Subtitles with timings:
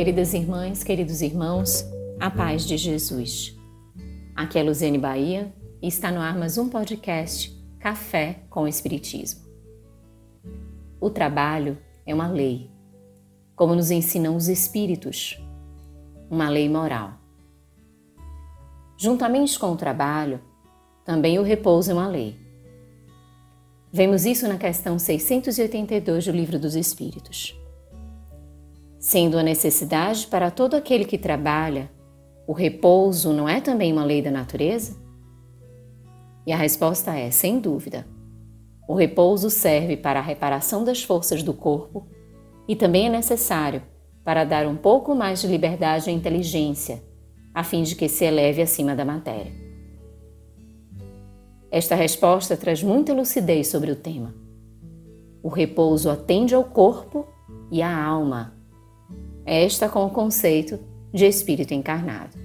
[0.00, 1.84] Queridas irmãs, queridos irmãos,
[2.18, 3.54] a paz de Jesus.
[4.34, 5.52] Aqui é Luziane Bahia
[5.82, 9.42] e está no ar mais um podcast Café com Espiritismo.
[10.98, 11.76] O trabalho
[12.06, 12.70] é uma lei,
[13.54, 15.38] como nos ensinam os Espíritos,
[16.30, 17.12] uma lei moral.
[18.96, 20.40] Juntamente com o trabalho,
[21.04, 22.38] também o repouso é uma lei.
[23.92, 27.59] Vemos isso na questão 682 do Livro dos Espíritos.
[29.00, 31.90] Sendo a necessidade para todo aquele que trabalha,
[32.46, 34.94] o repouso não é também uma lei da natureza?
[36.46, 38.06] E a resposta é: sem dúvida.
[38.86, 42.06] O repouso serve para a reparação das forças do corpo
[42.68, 43.82] e também é necessário
[44.22, 47.02] para dar um pouco mais de liberdade à inteligência,
[47.54, 49.52] a fim de que se eleve acima da matéria.
[51.70, 54.34] Esta resposta traz muita lucidez sobre o tema.
[55.42, 57.26] O repouso atende ao corpo
[57.70, 58.59] e à alma
[59.52, 60.78] esta com o conceito
[61.12, 62.38] de espírito encarnado.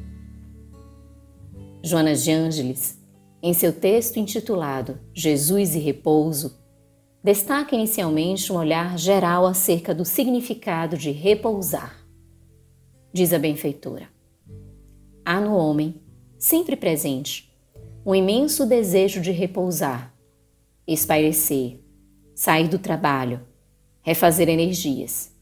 [1.84, 3.00] Joana de Ângeles,
[3.44, 6.58] em seu texto intitulado Jesus e Repouso,
[7.24, 11.96] destaca inicialmente um olhar geral acerca do significado de repousar.
[13.14, 14.10] Diz a benfeitora:
[15.24, 16.02] Há no homem,
[16.40, 17.56] sempre presente,
[18.04, 20.12] um imenso desejo de repousar,
[20.88, 21.82] espairecer,
[22.34, 23.42] sair do trabalho,
[24.02, 25.35] refazer energias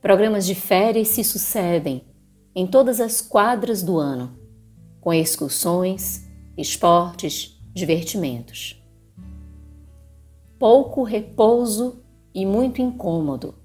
[0.00, 2.04] Programas de férias se sucedem
[2.54, 4.38] em todas as quadras do ano,
[5.00, 6.24] com excursões,
[6.56, 8.80] esportes, divertimentos.
[10.56, 12.00] Pouco repouso
[12.32, 13.56] e muito incômodo.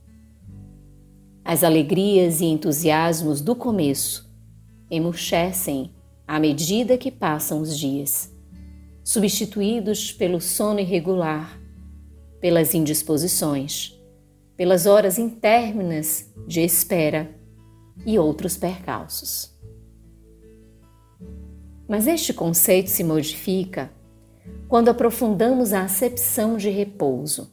[1.45, 4.27] As alegrias e entusiasmos do começo
[4.89, 5.93] emurchecem
[6.27, 8.33] à medida que passam os dias,
[9.03, 11.59] substituídos pelo sono irregular,
[12.39, 14.03] pelas indisposições
[14.56, 17.34] pelas horas interminas de espera
[18.06, 19.53] e outros percalços.
[21.88, 23.91] Mas este conceito se modifica
[24.68, 27.52] quando aprofundamos a acepção de repouso.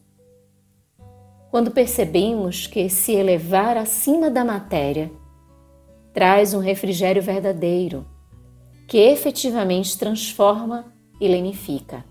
[1.51, 5.11] Quando percebemos que se elevar acima da matéria
[6.13, 8.07] traz um refrigério verdadeiro,
[8.87, 12.05] que efetivamente transforma e lenifica,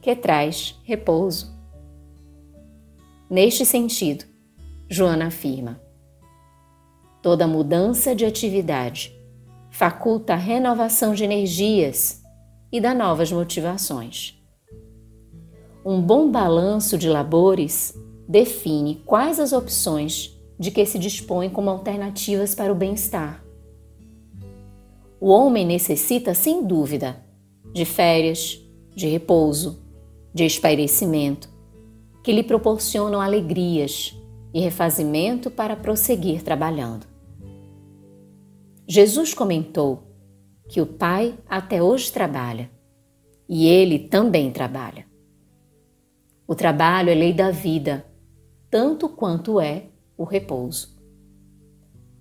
[0.00, 1.53] que traz repouso.
[3.28, 4.24] Neste sentido,
[4.88, 5.80] Joana afirma:
[7.22, 9.14] toda mudança de atividade
[9.70, 12.22] faculta a renovação de energias
[12.70, 14.38] e dá novas motivações.
[15.84, 17.94] Um bom balanço de labores
[18.28, 23.44] define quais as opções de que se dispõe como alternativas para o bem-estar.
[25.20, 27.24] O homem necessita, sem dúvida,
[27.72, 28.60] de férias,
[28.94, 29.82] de repouso,
[30.32, 31.48] de espairecimento,
[32.24, 34.18] que lhe proporcionam alegrias
[34.54, 37.06] e refazimento para prosseguir trabalhando.
[38.88, 40.04] Jesus comentou
[40.66, 42.70] que o Pai até hoje trabalha
[43.46, 45.06] e ele também trabalha.
[46.48, 48.06] O trabalho é lei da vida,
[48.70, 50.96] tanto quanto é o repouso.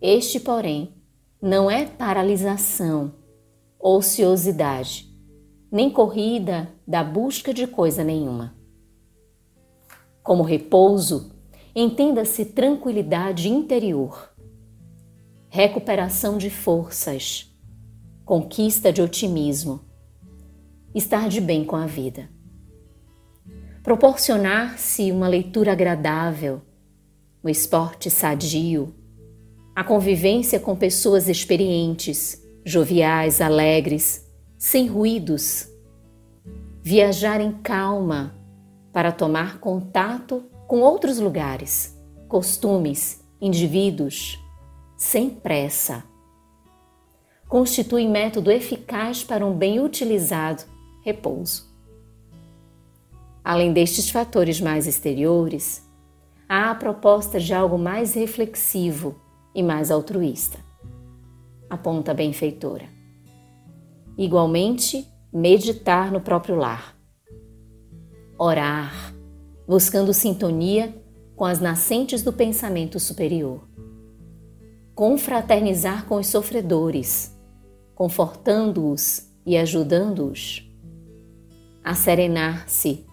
[0.02, 0.94] Este, porém,
[1.42, 3.14] não é paralisação,
[3.80, 5.10] ociosidade,
[5.72, 8.63] nem corrida da busca de coisa nenhuma.
[10.24, 11.34] Como repouso,
[11.76, 14.34] entenda-se tranquilidade interior,
[15.50, 17.54] recuperação de forças,
[18.24, 19.82] conquista de otimismo,
[20.96, 22.30] estar de bem com a vida.
[23.84, 26.62] Proporcionar-se uma leitura agradável,
[27.44, 28.96] o esporte sadio,
[29.76, 34.26] a convivência com pessoas experientes, joviais, alegres,
[34.58, 35.68] sem ruídos.
[36.82, 38.43] Viajar em calma,
[38.94, 44.40] para tomar contato com outros lugares, costumes, indivíduos,
[44.96, 46.04] sem pressa.
[47.50, 50.64] Constitui método eficaz para um bem utilizado
[51.04, 51.74] repouso.
[53.44, 55.84] Além destes fatores mais exteriores,
[56.48, 59.20] há a proposta de algo mais reflexivo
[59.54, 60.60] e mais altruísta.
[61.70, 62.86] Aponta a benfeitora.
[64.18, 66.93] Igualmente, meditar no próprio lar
[68.44, 69.16] orar,
[69.66, 70.94] buscando sintonia
[71.34, 73.66] com as nascentes do pensamento superior.
[74.94, 77.34] Confraternizar com os sofredores,
[77.96, 80.70] confortando-os e ajudando-os.
[81.82, 83.06] Acerenar-se,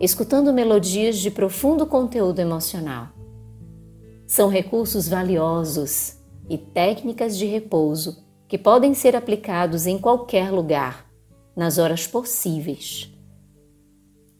[0.00, 3.08] escutando melodias de profundo conteúdo emocional.
[4.26, 6.16] São recursos valiosos
[6.48, 11.06] e técnicas de repouso que podem ser aplicados em qualquer lugar,
[11.54, 13.17] nas horas possíveis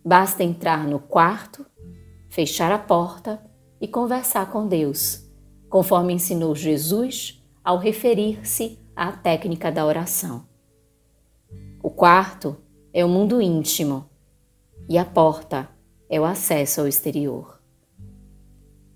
[0.09, 1.67] Basta entrar no quarto,
[2.31, 3.45] fechar a porta
[3.79, 5.31] e conversar com Deus,
[5.69, 10.47] conforme ensinou Jesus ao referir-se à técnica da oração.
[11.83, 12.57] O quarto
[12.91, 14.09] é o mundo íntimo
[14.89, 15.69] e a porta
[16.09, 17.61] é o acesso ao exterior.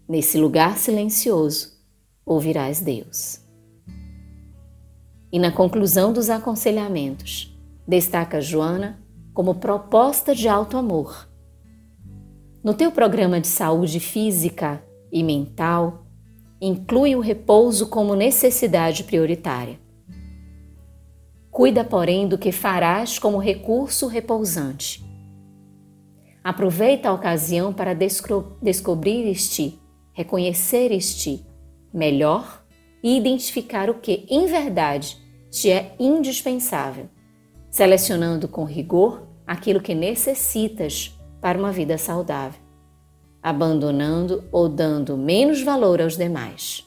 [0.08, 1.78] Nesse lugar silencioso
[2.24, 3.38] ouvirás Deus.
[5.30, 7.54] E na conclusão dos aconselhamentos,
[7.86, 8.98] destaca Joana
[9.32, 11.28] como proposta de alto amor.
[12.62, 16.06] No teu programa de saúde física e mental,
[16.60, 19.80] inclui o repouso como necessidade prioritária.
[21.50, 25.04] Cuida, porém, do que farás como recurso repousante.
[26.42, 29.78] Aproveita a ocasião para descobrir este,
[30.12, 31.44] reconhecer este
[31.92, 32.64] melhor
[33.02, 35.18] e identificar o que, em verdade,
[35.50, 37.08] te é indispensável,
[37.72, 42.60] selecionando com rigor aquilo que necessitas para uma vida saudável,
[43.42, 46.86] abandonando ou dando menos valor aos demais.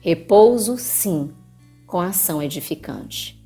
[0.00, 1.34] Repouso, sim,
[1.88, 3.36] com ação edificante.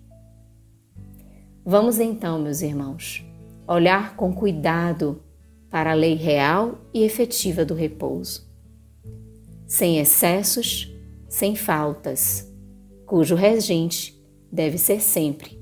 [1.65, 3.25] Vamos então, meus irmãos,
[3.67, 5.23] olhar com cuidado
[5.71, 8.47] para a lei real e efetiva do repouso.
[9.67, 10.93] Sem excessos,
[11.27, 12.53] sem faltas,
[13.07, 14.23] cujo regente
[14.53, 15.62] deve ser sempre